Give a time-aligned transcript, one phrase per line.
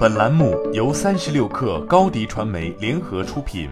[0.00, 3.68] 本栏目由三十六氪高低传媒联合出品。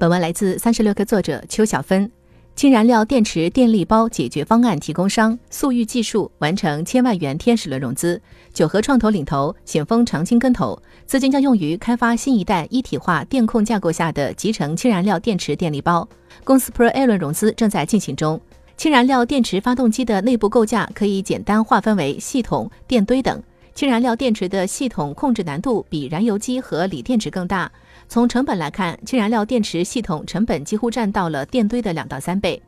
[0.00, 2.10] 本文来自三十六氪作者邱小芬。
[2.56, 8.20] 氢燃料电池电力包解决方案提供商速域技术完成千万元天使轮融资，
[8.52, 10.76] 九和创投领投，险峰长青跟投，
[11.06, 16.08] 资金将用于开发新一代一体化电控架构下的集成氢燃料电池电力包。
[16.42, 18.40] 公司 Pro A 轮融资正在进行中。
[18.76, 23.42] 氢燃料电池发动机的内部构架可以简单划分为系统、电堆等。
[23.74, 27.70] 氢燃料电池的系统控制难度比燃油机和锂电池更大。
[28.06, 32.60] 从成本来看，氢燃料电池系统成本几乎占到了电堆的两到三倍。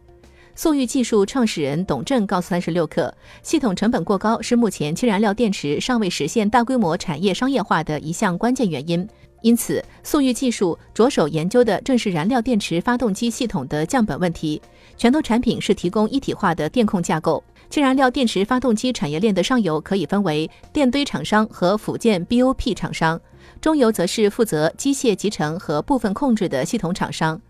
[0.55, 9.07] 速域技术创始人董正告诉三十六氪，系统成本过高是目前氢燃料电池尚未实现大规模产业商业化的一项关键原因。
[9.43, 14.61] 因此，速玉技术着手研究的正是燃料电池发动机系统的降本问题。
[14.97, 17.43] 拳头产品是提供一体化的电控架构。
[17.71, 23.21] 氢燃料电池发动机产业链的上游可以分为电堆厂商和辅件 BOP 厂商。
[23.61, 27.41] 中游则是负责机械集成和部分控制的系统厂商，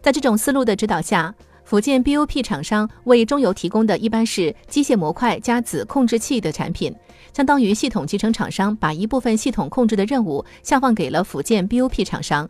[0.00, 6.94] 在这种思路的指导下，福建 BOP 厂商为中油提供的一般是机械模块加子控制器的产品，
[7.34, 12.48] 相当于系统集成厂商把一部分系统控制的任务下放给了福建 BOP 厂商。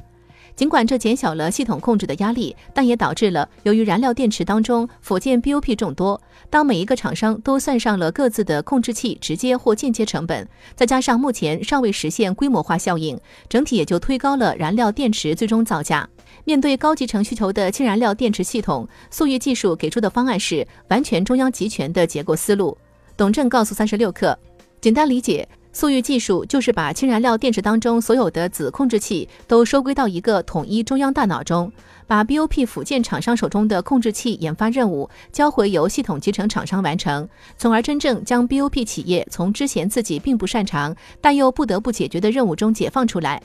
[0.57, 16.09] 尽管这减小了系统控制的压力，但也导致了由于燃料电池当中辅件 BOP 众多，当每一个厂商都算上了各自的控制器直接或间接成本，再加上目前尚未实现规模化效应，整体也就推高了燃料电池最终造价。
[16.45, 22.77] 面对高集成需求的氢燃料电池系统，速域技术给出的方案是完全中央集权的结构思路。
[23.17, 24.37] 董正告诉三十六氪，
[24.81, 25.49] 简单理解。
[25.75, 31.71] 速域技术就是把氢燃料电池当中所有的子控制器都收归到一个统一中央大脑中，
[32.07, 43.43] 把 BOP 辅件厂商手中的控制器研发任务交回由系统集成厂商完成，从而真正将 BOP 企业从之前自己并不擅长但又不得不解决的任务中解放出来。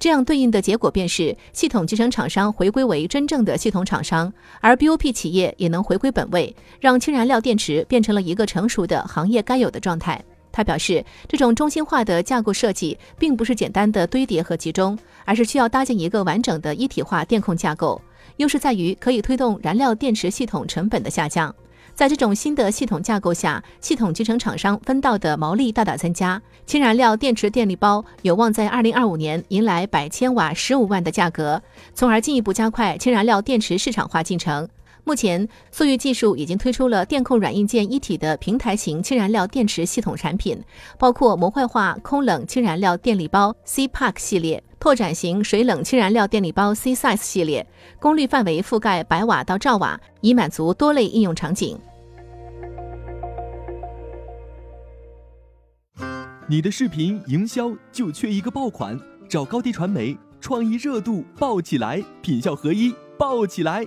[0.00, 10.20] 这样对应的结果便是系统集成厂商回归为真正的系统厂商，而 BOP 企业也能回归本位，让氢燃料电池变成了一个成熟的行业该有的状态。
[10.52, 18.00] 他表示，这种中心化的架构设计并不是简单的堆叠和集中，而是需要搭建一个完整的一体化电控架构。
[18.36, 21.54] 优势在于可以推动燃料电池系统成本的下降。
[21.94, 26.40] 在这种新的系统架构下，系统集成厂商分到的毛利大大增加。
[26.64, 31.60] 氢燃料电池电力包有望在二零二五年迎来百千瓦十五万的价格，
[31.94, 34.66] 从而进一步加快氢燃料电池市场化进程。
[35.04, 40.62] 目前，速域技术已经推出了电控软硬件一体的平台型氢燃料电池系统产品，
[40.98, 47.66] 包括模块化空冷氢燃料电力包 C Pack 系列、拓展型水冷氢燃料电力包 C Size 系列，
[47.98, 51.78] 功率范围覆盖百瓦到兆瓦，以满足多类应用场景。
[56.48, 63.86] 你的视频营销就缺一个爆款，找高低传媒，创意热度爆起来，品效合一爆起来。